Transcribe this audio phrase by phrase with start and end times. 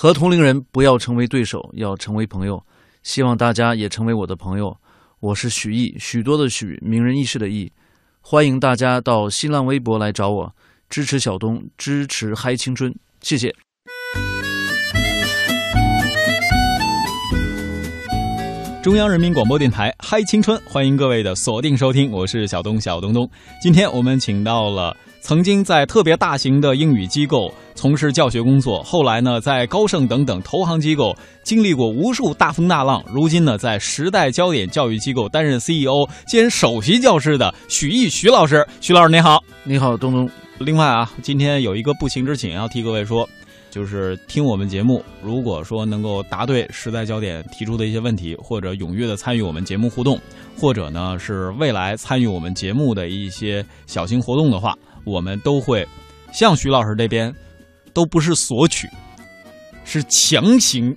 [0.00, 2.64] 和同龄人不要成为对手，要成为朋友。
[3.02, 4.76] 希望大家也成为我的朋友。
[5.18, 7.72] 我是许毅，许多的许，名人轶事的毅。
[8.20, 10.54] 欢迎大家到新浪微博来找我，
[10.88, 13.52] 支持小东，支持嗨青春，谢谢。
[18.80, 23.28] 中央人民广播电台嗨青春，欢迎各位的锁定收听，我是小东小东东。
[23.60, 38.66] 今天我们请到了曾经在特别大型的英语机构从事教学工作，后来呢在高盛等等投行机构经历过无数大风大浪，如今呢在时代焦点教育机构担任 CEO 兼首席教师的许毅许老师。
[38.80, 40.28] 许老师您好，你好，东东。
[40.58, 43.28] 另外啊，今天有一个不情之请要替各位说。
[43.70, 50.18] 就是听我们节目，如果说能够答对时代焦点提出的一些问题，或者踊跃的参与我们节目互动，
[50.58, 54.74] 或者呢是未来参与我们节目的一些小型活动的话，
[55.08, 55.86] 我们都会
[56.32, 57.34] 像徐老师这边
[57.92, 58.88] 都不是索取，
[59.84, 60.94] 是强行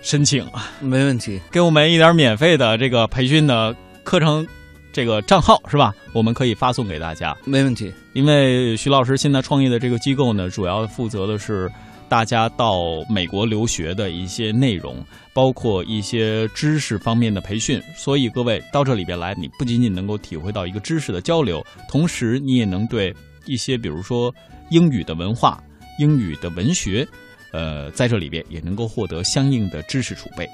[0.00, 0.46] 申请，
[0.80, 4.46] 没问题，给我们一点免费的这个培训的课程
[4.92, 5.92] 这个账号是吧？
[6.12, 7.92] 我们可以发送给大家，没问题。
[8.12, 11.70] 因为徐老师现在创业的这个机构呢，主要负责的是。
[12.08, 12.74] 大家到
[13.08, 23.14] 美国留学的一些内容，包括一些知识方面的培训，所以各位到这里边来，你不仅仅能够体会到一个知识的交流，同时你也能对
[23.46, 24.34] 一些，比如说
[24.70, 25.62] 英语的文化、
[25.98, 27.06] 英语的文学，
[27.52, 30.48] 呃，在这里边也能够获得相应的知识储备。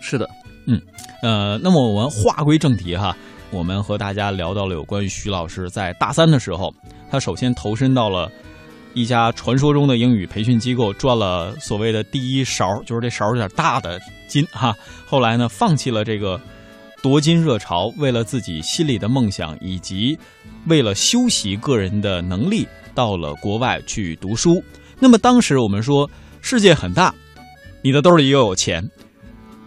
[0.00, 0.28] 是的，
[0.66, 0.80] 嗯，
[1.22, 3.16] 呃，那么我们话归正题哈，
[3.50, 6.74] 我们和大家聊到了有关于徐老师在大三的时候，
[7.10, 8.30] 他首先投身到了。
[8.92, 14.74] 一家传说中的英语培训机构赚了所谓的第一勺，就是这勺有点大的金哈。
[15.06, 16.40] 后来呢，放弃了这个
[17.02, 20.18] 夺金热潮，为了自己心里的梦想，以及
[20.66, 24.62] 为了修习个人的能力，到了国外去读书。
[24.98, 26.08] 那么当时我们说，
[26.42, 27.14] 世界很大，
[27.82, 28.86] 你的兜里又有钱，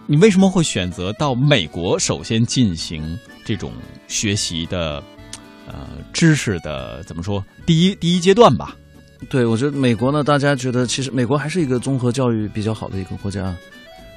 [0.06, 3.72] 你为什么会选择到美国首先进行这种
[4.06, 5.02] 学习的
[5.66, 8.76] 呃知识的怎么说第一第一阶段吧？
[9.28, 13.52] 对，我觉得美国呢，大家觉得其实美国还是一个综合教育比较好的一个国家。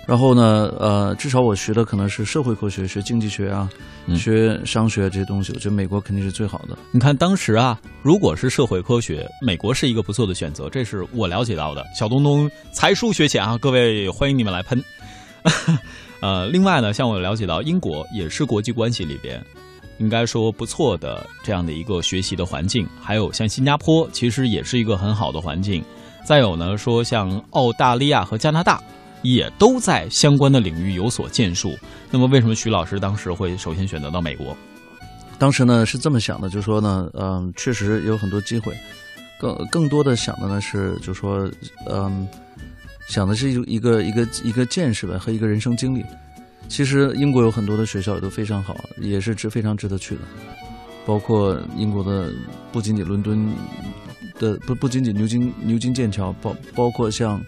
[0.08, 3.70] 然后呢，呃，至少我学的可能是社会科学，学经济学啊，
[4.16, 6.78] 学商学这些东西，我觉得美国肯定是最好的。
[6.92, 11.86] 你看当时啊，如果是社会科学，美国是一个不错的选择，这是我了解到的。
[11.94, 14.82] 小东东才疏学浅啊，各位欢迎你们来喷。
[16.22, 19.44] 呃，另外呢，像我了解到，英国也是国际关系里边。
[20.00, 25.84] 应该说不错的这样的一个学习的环境，还有像新加坡，其实也是一个很好的环境。
[26.24, 28.80] 再有呢，说像澳大利亚和加拿大，
[29.34, 31.78] 也都在相关的领域有所建树。
[32.10, 34.56] 那么，为什么徐老师当时会首先选择到美国？
[35.38, 38.74] 当时呢是这么想的，就说呢，嗯，确实有很多机会。
[39.40, 41.48] 更更多的想的呢是，就说，
[41.88, 42.28] 嗯，
[43.08, 46.04] 想的是一一个一个一个见识吧，和一个人生经历。
[46.68, 50.22] 其实英国有很多的学校也都非常好，也是值非常值得去的，
[51.06, 52.32] 包括英国的
[52.72, 53.48] 不仅仅伦敦
[54.40, 57.40] 的不不仅仅牛津牛津剑桥，包包括像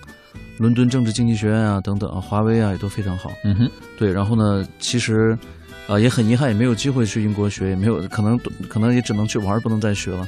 [0.59, 3.31] 伦敦政治经济学院啊等等啊，华为啊也都非常好。
[3.45, 5.35] 嗯哼，对，然后呢，其实
[5.87, 8.37] 啊也很遗憾，也没有机会去英国学，也没有可能
[8.67, 10.27] 可能也只能去玩，不能再学了。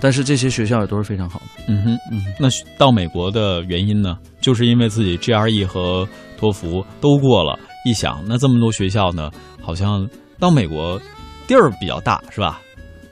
[0.00, 1.46] 但是这些学校也都是非常好的。
[1.66, 2.48] 嗯哼，嗯，那
[2.78, 7.58] 到美国的原因呢，就是因为自己 GRE 和托福都过了。
[7.84, 9.28] 一想，那这么多学校呢，
[9.60, 11.00] 好像到美国
[11.48, 12.60] 地儿比较大，是吧？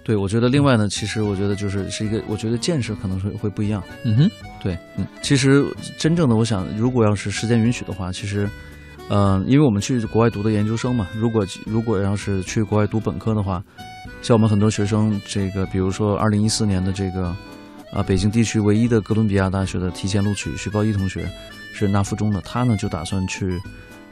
[0.02, 3.82] 对，我觉得另外呢，其实我觉得就是是一个，我觉得见识可能会会不一样。
[4.04, 4.30] 嗯哼，
[4.62, 5.64] 对，嗯，其实
[5.98, 8.48] 真正的，我想，如果要是时间允许的话，其实，
[9.10, 13.62] 嗯，因为我们去国外读的研究生嘛，如果如果要是去国外读本科的话，
[14.22, 17.26] 像我们很多学生，这个比如说二零一四年的这个
[17.92, 21.30] 啊，北京地区唯一的哥伦比亚大学的提前录取徐高一同学
[21.74, 23.60] 是那附中的，他呢就打算去。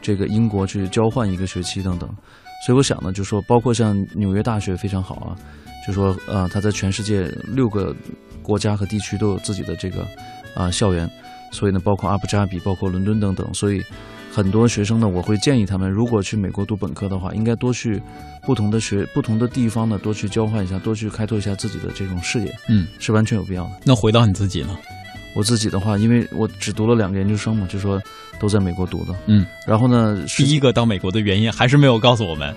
[0.00, 2.09] 这个英国去交换一个学期等等，
[2.65, 5.34] 所以我想呢，就说包括像纽约大学非常好啊，
[5.88, 7.97] 就说呃，他在全世界六个
[8.43, 10.06] 国家和地区都有自己的这个
[10.54, 11.10] 啊校园，
[11.50, 13.82] 所以呢，包括阿布扎比、包括伦敦等等，所以
[14.31, 18.02] 很多学生呢，我会建议他们，如果去美国读本科的话，应该多去
[18.43, 23.70] 不同的学、不同的地方呢，多去交换一下，多去开拓一下自己的这种视野，嗯，是完全有必要的。
[23.84, 24.76] 那回到你自己呢？
[25.34, 27.99] 我自己的话，因为我只读了两个研究生嘛，就说
[28.38, 29.14] 都在美国读的。
[29.26, 32.55] 嗯，然后呢，第一个到美国的原因还是没有告诉我们。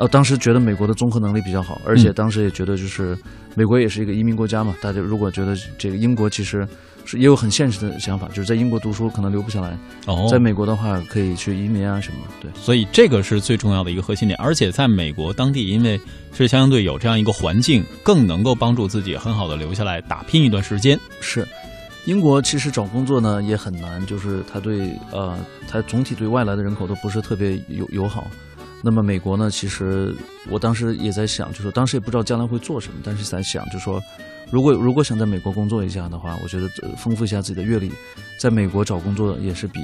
[0.00, 3.14] 呃，当时觉得美国的综合能力比较好，而且当时也觉得就是
[3.54, 4.74] 美国也是一个移民国家嘛。
[4.80, 6.66] 大家如果觉得这个英国其实
[7.04, 9.76] 是也有很现实的想法，就是在英国读书可能留不下来。
[10.06, 12.20] 哦，在美国的话可以去移民啊什么。
[12.40, 14.40] 对，所以这个是最重要的一个核心点。
[14.40, 16.00] 而且在美国当地，因为
[16.32, 20.98] 是相对有这样一个环境，更能够帮助自己很好的留下来打拼一段时间。
[21.20, 21.46] 是。
[22.06, 25.38] 英国其实找工作呢也很难，就是他对呃，
[25.68, 28.26] 他总体对外来的人口都不是特别友友好。
[28.82, 30.14] 那么美国呢，其实
[30.48, 34.02] 我当时也在想，就是当时也不知道将来会做什么，但是在想，就是说，
[34.50, 37.92] 如果如果想在美国工作一下的话，我觉得丰富一下自己的阅历，
[38.38, 39.80] 在美国找工作也是比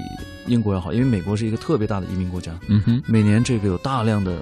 [0.47, 4.39] 英国要好，因为美国是一个特别大的移民国家，嗯哼，每年这个有大量的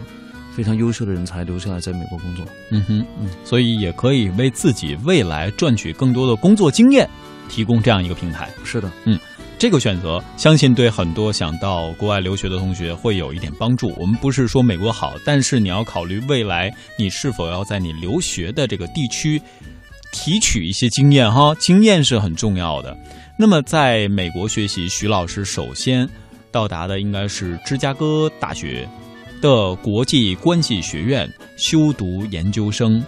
[0.55, 7.09] 非常优秀的人才留下来在美国工作，嗯哼，嗯，所以也可以为自己未来赚取更多的工作经验
[7.49, 8.49] 提供这样一个平台。
[8.63, 9.19] 是的，嗯。
[9.59, 13.95] 这个选择，相信对很多想到国外留学的同学会有一点帮助。
[13.97, 19.41] 我们不是说美国好，但是你要考虑未来你是否要在你留学的这个地区
[20.13, 22.95] 提取一些经验哈，经验是很重要的。
[23.39, 26.07] 那么在美国学习，徐老师首先
[26.53, 28.87] 到达的应该是芝加哥大学
[29.41, 33.03] 的国际关系学院修读研究生。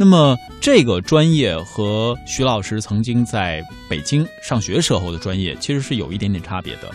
[0.00, 3.60] 那么这个专业和徐老师曾经在
[3.90, 6.88] 北京上学时候的专业其实是有一点点差别的，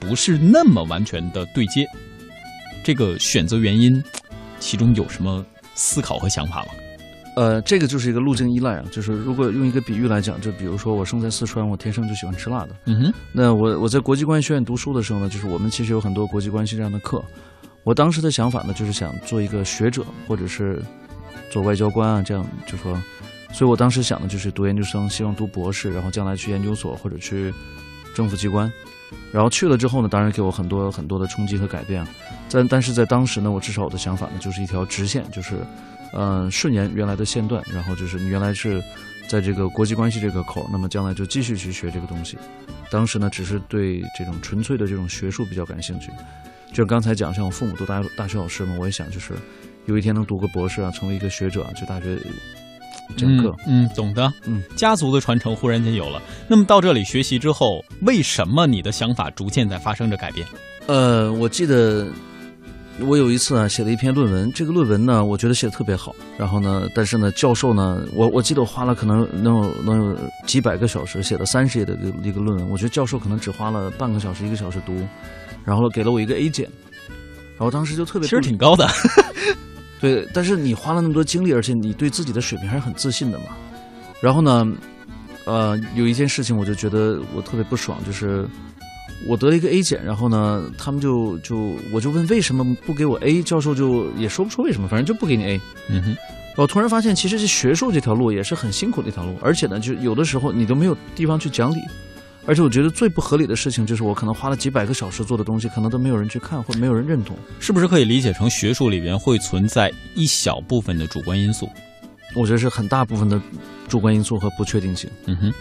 [0.00, 1.86] 不是那么完全的对接。
[2.82, 4.02] 这个选择原因，
[4.58, 5.44] 其中有什么
[5.76, 6.68] 思考和想法吗？
[7.36, 12.70] 呃，这个就是一个路径依赖啊，就是如果用一个比喻来讲，就比如说我生在四川，我天生就喜欢吃辣的。
[12.86, 13.14] 嗯哼。
[13.32, 17.24] 那我我在国际关系学院读书的时候呢，就是我们其实有很多国际关系这样的课。
[17.84, 20.82] 我当时的想法呢，就是想做一个学者，或者是。
[21.50, 23.00] 做外交官啊，这样就说，
[23.52, 27.52] 所以我当时想的就是读研究生，希望读博士，然后将来去研究所或者去
[28.14, 28.70] 政府机关。
[29.32, 32.06] 然后去了之后呢，当然给我很多很多的冲击和改变。
[32.50, 35.56] 但但是在当时呢，我至少我的想法呢，就是一条直线，就是
[36.12, 37.62] 嗯顺延原来的线段。
[37.72, 38.82] 然后就是你原来是
[39.26, 42.36] 在这个国际关系这个口，那么将来就继续去学这个东西。
[42.90, 46.12] 当时呢，只是对这种纯粹的这种学术比较感兴趣。
[46.70, 49.32] 就刚才讲，像我父母都大大学老师嘛，我也想就是。
[49.88, 52.18] 有一天能读个博士啊，成为一个学者，去大学
[53.16, 53.56] 讲课。
[53.66, 54.30] 嗯，懂的。
[54.44, 56.20] 嗯，家族的传承忽然间有了。
[56.46, 60.46] 那么到这里学习之后，为什么你的想法逐渐在发生着改变？
[60.88, 62.06] 呃，我记得
[63.00, 64.52] 我有一次啊，写了一篇论文。
[64.52, 66.14] 这个论文呢，我觉得写的特别好。
[66.36, 72.68] 然后呢，但是呢，教授呢，我我记得我花了可能能有能有几百个小时写了三十页的一个一个论文。
[72.68, 75.00] 我觉得教授可能只花了半个小时一个小时读，
[75.64, 76.68] 然后给了我一个 A 减。
[77.56, 78.86] 然后当时就特别其实挺高的。
[80.00, 83.46] 对，但是你花了那么多精力，而且你对自己的水平还是很自信的嘛。
[84.20, 84.66] 然后呢，
[85.44, 88.46] 呃，有一件事情我就觉得我特别不爽，就是
[89.26, 95.60] 我得了一个 A 减，然后呢，他们就就我就问为什么不给我 A，教授就也说不出为什么，反正就不给你 A。
[95.88, 96.16] 嗯哼，
[96.56, 101.78] 我突然发现，其实这学术这条路也是很辛苦的一条路，而且呢，就有的时候你都没有地方去讲理。
[102.48, 107.36] 而且我觉得最不合理的事情就是，我可能花了几百个小时做的东西，可能都没有人去看，或者没有人认同。
[107.60, 111.68] 是不是可以理解成学术里边会存在一小部分的主观因素？
[112.34, 113.38] 我觉得是很大部分的
[113.86, 115.10] 主观因素和不确定性。
[115.26, 115.52] 嗯哼。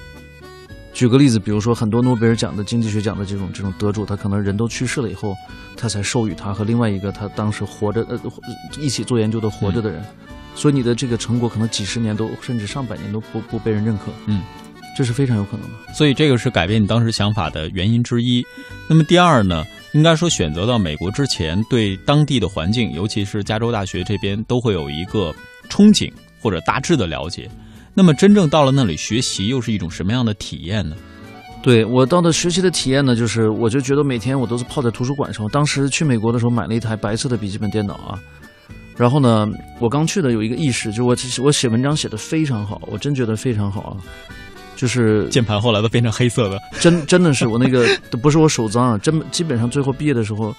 [0.93, 5.35] 举个例子，比如说很多诺贝尔奖的经济学奖的这种这种得主，他可能人都去世了以后，
[5.75, 8.17] 他才授予他和另外一个他当时活着呃
[8.79, 10.01] 一起做研究的活着的人，
[10.55, 14.05] 所以你的这个成果可能几十年都甚至上百年都不不被人认可。
[14.27, 14.41] 嗯。
[14.97, 18.43] 这是非常有可能的，所以这个是改变你当时想法的原因之一。
[18.89, 19.63] 那么第二呢，
[19.93, 25.31] 应该说选择到美国之前，对当地的环境，尤其是加州大学这边，都会有一个
[25.69, 26.11] 憧憬
[26.41, 27.47] 或者大致的了解。
[27.93, 30.95] 那么真正到了那里学习，又是一种什么样的体验呢？
[31.61, 35.47] 对我到的学习的体验呢，就是我就觉得每天我都是泡在图书馆上。
[35.49, 38.17] 当时去美国的时候买了一台白色的笔记本电脑啊，
[38.95, 39.45] 然后呢，
[39.79, 43.97] 我刚去的有一个意识，就我我写文章写的非常好，我真觉得非常好啊。
[44.77, 50.53] 就是键盘后来都变成黑色的，真真的是我那个都不是我手脏啊，真基本上最后毕业的时候，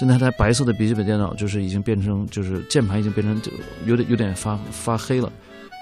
[0.00, 3.52] 就那台白色的笔记本电脑就是已经变成就是键盘已经变成就
[3.84, 5.30] 有点有点发发黑了，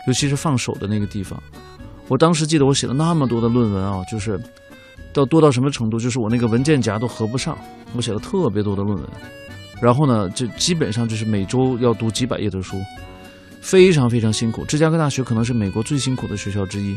[0.09, 1.41] 尤其是放手的那个地方。
[2.09, 4.37] 我当时记得我写了那么多的论文啊，就是
[5.13, 7.57] 到多到什么程度，就是我那个文件夹都合不上，
[7.95, 9.09] 我写了特别多的论文，
[9.81, 12.77] 然后呢，就基本上就是每周要读几百页的书，
[13.61, 14.65] 非常非常辛苦。
[14.65, 16.97] 芝加哥大学可能是美国最辛苦的学校之一。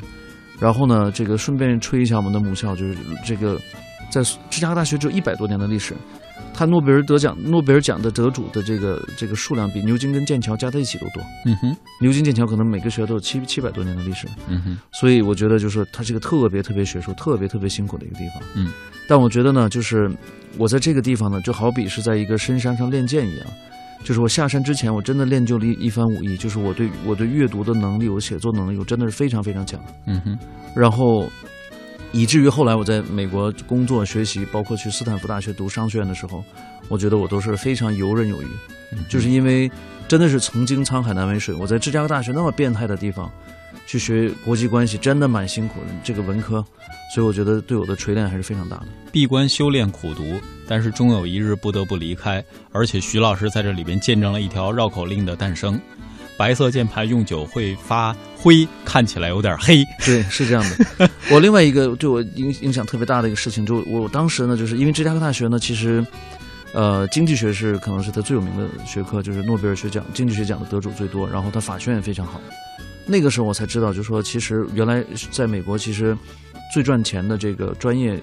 [0.59, 3.59] 然后呢，这个顺便吹一下我们的母校，就是这个，
[4.09, 5.95] 在芝加哥大学只有一百多年的历史，
[6.53, 11.23] 它诺贝尔得奖诺贝尔奖的得主的这个这个数量比牛津跟剑桥加在一起都多。
[11.45, 14.27] 嗯哼，牛津剑桥可能每个学校都有七七百多年的历史。
[14.49, 18.43] 嗯哼，所以我觉得就是它是一个特别特别学术、特别特别辛苦的一个地方。
[18.55, 18.69] 嗯，
[19.07, 20.11] 但我觉得呢，就是
[20.57, 23.47] 我在这个地方呢，就好比是在一个深山上练剑一样。
[24.03, 26.37] 就是我下山之前，我真的练就了一一番武艺。
[26.37, 29.79] 就是我对我对阅读的能力，我写作能力，我真的是非常非常强。
[30.07, 30.39] 嗯哼。
[30.75, 31.29] 然后，
[32.11, 36.43] 以至于后来我在美国工作学习，包括去斯坦福大学读商学院的时候，
[36.87, 38.47] 我觉得我都是非常游刃有余。
[39.07, 39.69] 就是因为
[40.07, 41.53] 真的是曾经沧海难为水。
[41.53, 43.31] 我在芝加哥大学那么变态的地方，
[43.85, 45.87] 去学国际关系，真的蛮辛苦的。
[46.03, 46.63] 这个文科，
[47.13, 48.85] 所以我觉得对我的锤炼还是非常大的。
[49.11, 50.23] 闭关修炼苦读，
[50.67, 52.43] 但是终有一日不得不离开。
[52.71, 55.79] 而且徐老师在这里边见证了一条绕口令的诞生：
[56.37, 59.83] 白色键盘用久会发灰，看起来有点黑。
[60.05, 61.09] 对， 是这样的。
[61.31, 66.05] 我另外一个对我影影响特别大的一个事情，就我当时呢，就是因为芝加哥大学呢，其实。
[66.71, 71.27] 呃，经济学是可能是他最有名的学科，就是诺贝尔学奖经济学奖的得主最多。
[71.27, 72.39] 然后他法学院非常好。
[73.09, 76.15] 那个时候我才知道，就说其实原来在美国，其实
[76.71, 78.21] 最赚钱的这个专业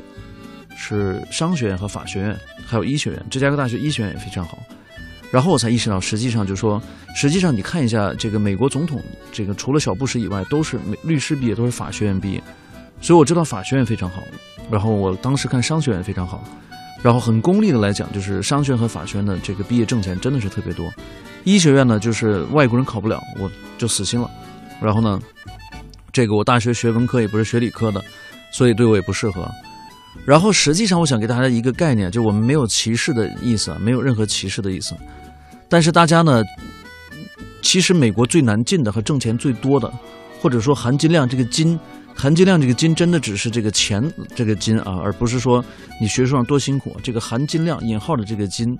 [0.76, 3.26] 是商学院和法学院，还有医学院。
[3.28, 4.58] 芝加哥大学医学院也非常好。
[5.32, 6.80] 然后我才意识到，实际上就说，
[7.16, 9.02] 实际上你看一下这个美国总统，
[9.32, 12.40] 这个除了小布什以外，都是律师毕业，都是法学院毕业。
[13.00, 14.22] 所以我知道法学院非常好。
[14.70, 16.44] 然后我当时看商学院非常好。
[17.02, 20.88] 然后很功利的来讲，就是商学院和法学院的这个毕业挣钱真的是特别多。
[21.44, 24.30] 医学院呢，就是外国人考不了，我就死心了。
[24.80, 25.18] 然后呢，
[26.12, 28.02] 这个我大学学文科也不是学理科的，
[28.50, 29.48] 所以对我也不适合。
[30.24, 34.94] 然后实际上，我想给大家一个概念，就我们没有歧视的意思，没有任何歧视的意思。
[35.68, 36.42] 但是大家呢，
[37.62, 39.92] 其实美国最难进的和挣钱最多的，
[40.40, 41.78] 或者说含金量这个金。
[42.18, 44.02] 含金量这个金真的只是这个钱
[44.34, 45.62] 这个金啊，而不是说
[46.00, 46.96] 你学术上多辛苦。
[47.02, 48.74] 这个含金量引号的这个金，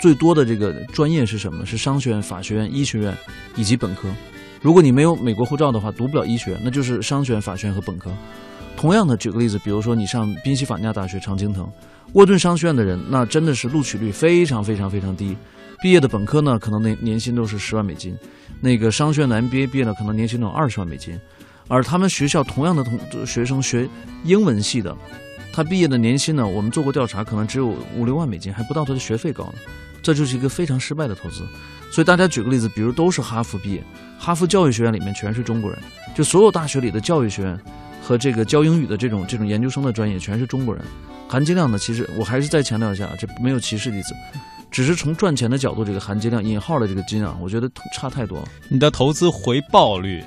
[0.00, 1.66] 最多的这个专业是什么？
[1.66, 3.12] 是商学院、法学院、医学院
[3.56, 4.08] 以及本科。
[4.60, 8.10] 如果你没有美国护照的话，读不了医学，那就是商学院、法学院和本科。
[8.76, 11.66] 同样的，举个例子，比如说你上宾夕法尼亚大学、常青藤、
[12.12, 15.36] 沃顿商学院的人，那真的是录取率非常非常非常低。
[15.82, 18.14] 毕业的本科呢，可能那年薪都是十万美金；
[18.60, 21.18] 那个商学院的 MBA 毕业的，可能年薪都有二十万美金。
[21.68, 23.88] 而他们学校同样的同学生学
[24.24, 24.96] 英文系的，
[25.56, 26.46] 他毕业的年薪呢？
[26.46, 29.54] 我们做过调查，可能只有五六万美金，还不到他的学费高呢。
[30.02, 31.46] 这就是一个非常失败的投资。
[31.90, 33.82] 所以大家举个例子，比如都是哈佛毕业，
[34.18, 35.78] 哈佛教育学院里面全是中国人，
[36.14, 37.58] 就所有大学里的教育学院
[38.02, 40.84] 和这个教英语的这种这种研究生的专业全是中国人。
[41.26, 41.78] 含金量呢？
[41.78, 44.14] 其实我还是再强调一下，这没有歧视的意思，
[44.70, 48.48] 只是从赚钱的角度，这个含金量引号的这个金啊，我觉得差太多了。
[48.68, 50.22] 你的投资回报率。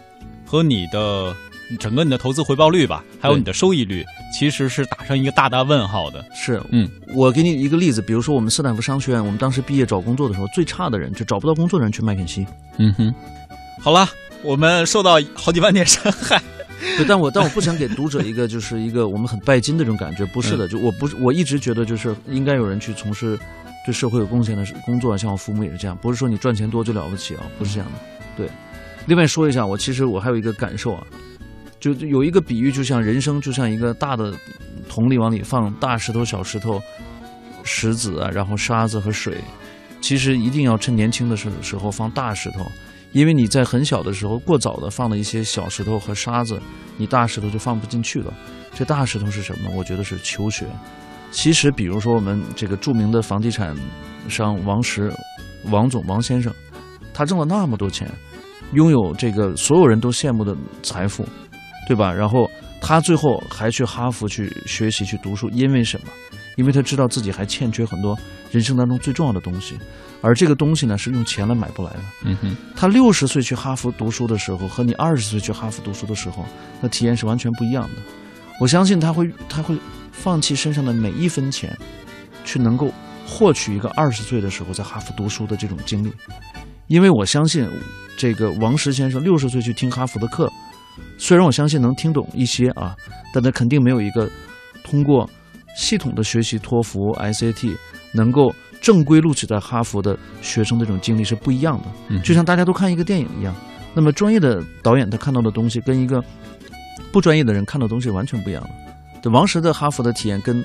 [0.52, 1.36] 和你的
[1.78, 4.04] 整个你的投资回报率吧，还有你的收益率，
[4.38, 6.26] 其实是打上一个大大问号的。
[6.34, 12.46] 是，嗯，我给你一个例子，比如说我们斯坦福商学院，我们当时毕业找工作的时候，最差的人就找不到工作的人去麦肯锡。
[12.78, 13.14] 嗯哼，
[13.80, 14.10] 好了，
[14.42, 16.42] 我们受到好几万点伤害。
[16.98, 23.38] 对，但我但我不想给读者一个就是一个我们很拜金的这种感觉，不是的，就我不是我一直觉得就是应该有人去从事
[23.86, 28.00] 对社会有贡献的工作，像我父母也是这样，不是说你赚钱多就了不起啊，不是这样的，
[28.38, 28.50] 对。
[29.08, 31.04] 另外说一下，我其实我还有一个感受啊，
[31.80, 34.34] 就有一个比喻，就像人生就像一个大的
[34.88, 36.82] 桶里往里放大石头、小石头、
[37.64, 39.38] 石子啊，然后沙子和水。
[40.02, 42.66] 其实一定要趁年轻的时时候放大石头，
[43.12, 46.62] 因为你在很小的时候过早的放了一些小石头和沙子，
[46.98, 48.34] 你大石头就放不进去了。
[48.74, 49.70] 这大石头是什么？
[49.76, 50.66] 我觉得是求学。
[51.32, 53.76] 其实，比如说我们这个著名的房地产
[54.28, 55.14] 商王石，
[55.66, 56.54] 王总王先生，
[57.14, 58.10] 他挣了那么多钱。
[58.74, 61.28] 拥有这个所有人都羡慕的财富，
[61.89, 62.13] 对吧？
[62.13, 62.48] 然后
[62.79, 66.08] 他最后还去哈佛去学习去读书，因为什么？
[66.55, 68.15] 因为他知道自己还欠缺很多
[68.51, 69.75] 人生当中最重要的东西，
[70.22, 72.00] 而这个东西呢是用钱来买不来的。
[72.25, 76.46] 嗯哼，他六十岁去哈佛读书的时候，和你二十岁去哈佛读书的时候，
[76.79, 78.01] 那体验是完全不一样的。
[78.60, 79.75] 我相信他会他会
[80.12, 81.75] 放弃身上的每一分钱，
[82.46, 82.93] 去能够
[83.25, 86.13] 获取一个二十岁的时候在哈佛读书的这种经历。
[86.88, 87.67] 因为我相信，
[88.17, 90.51] 这个王石先生六十岁去听哈佛的课，
[91.18, 92.96] 虽然我相信能听懂一些啊，
[93.34, 94.29] 但他肯定没有一个
[94.84, 95.29] 通过
[95.75, 97.75] 系统的学习托福、SAT
[98.13, 101.86] 能够正规录取在哈佛的学生的这种经历是不一样的。
[102.10, 103.53] 嗯就像大家都看一个电影一样，
[103.94, 106.24] 那么专业的导演他看到的东西跟一个
[107.12, 108.70] 不专业的人看到的东西完全不一样的。
[109.22, 110.63] 对王石的哈佛的体验跟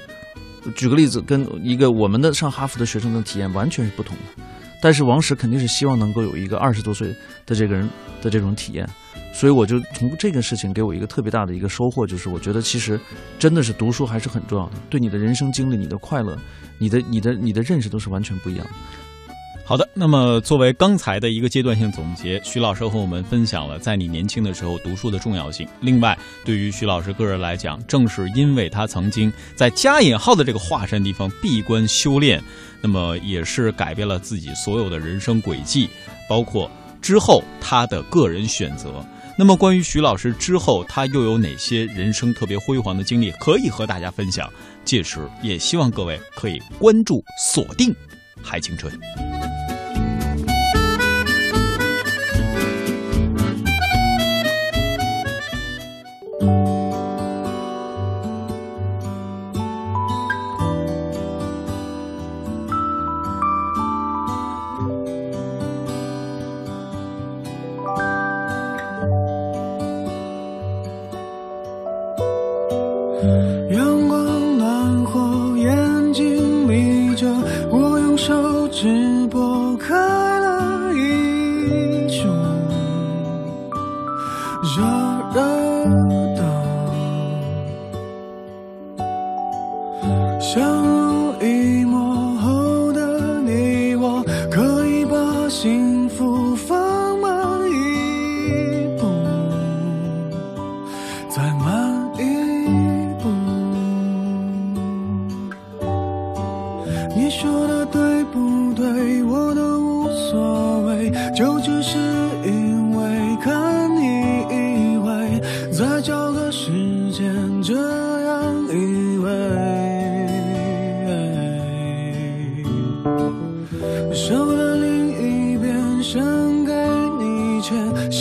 [0.74, 4.42] 举个例子，跟一个我们的上哈佛的学生的体验完全是不同的。
[4.80, 7.08] 但是王石肯定是希望能够有一个二十多岁
[7.46, 7.88] 的这个人
[8.22, 8.88] 的这种体验，
[9.34, 12.98] 所以我就从这个事情给我一个特别大的一个收获，就是我觉得其实
[13.38, 16.38] 真的是读书还是很重要的，对你的人生经历、你的快乐、
[16.78, 18.72] 你的、你的、你的认识都是完全不一样的。
[19.66, 25.66] 好的，那么作为刚才的一个阶段性总结，徐老师和我们分享了在你年轻的时候读书的重要性。
[25.80, 32.42] 另外，对于徐老师个人来讲，正是因为他曾经在加引号的这个华山地方闭关修炼，
[32.82, 35.88] 那么也是改变了自己所有的人生轨迹，
[36.28, 39.04] 包括之后他的个人选择。
[39.36, 44.48] 那么，关于徐老师之后他又有哪些人生特别辉煌的经历可以和大家分享？
[44.84, 47.90] 届时也希望各位可以关注锁定
[48.42, 48.92] 《海青春》。
[90.44, 91.93] 相濡以沫。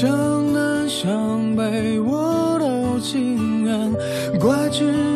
[0.03, 3.93] 向南向北我都情愿
[4.37, 5.12] 怪只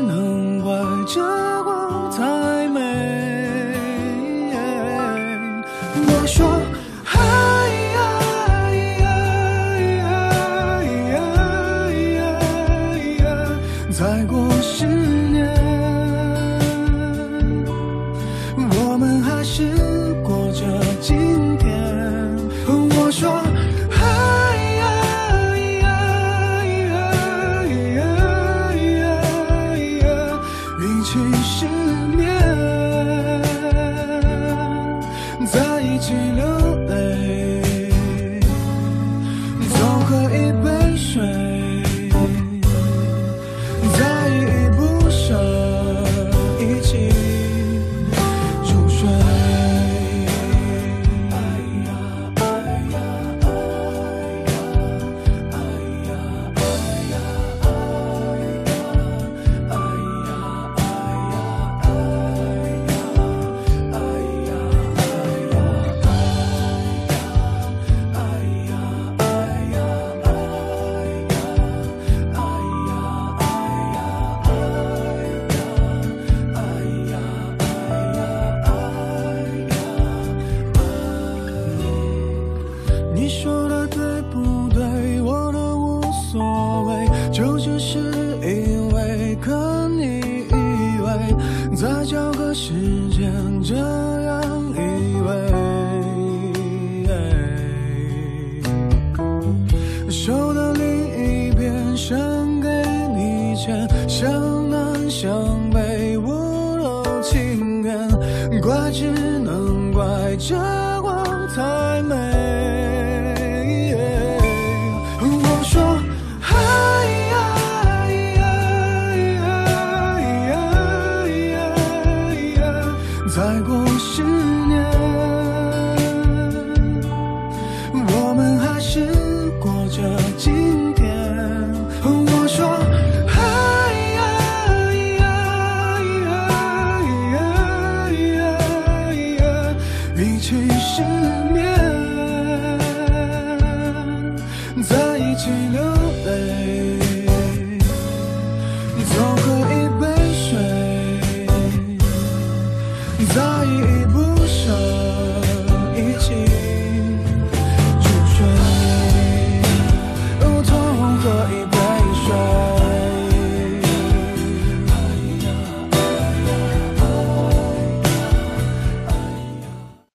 [100.09, 102.17] 手的另一边想
[102.61, 102.69] 给
[103.13, 110.03] 你牵向南向北我都情愿怪只能怪
[110.37, 110.55] 这